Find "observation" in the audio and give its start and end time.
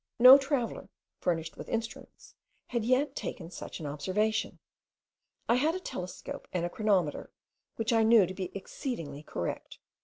3.85-4.57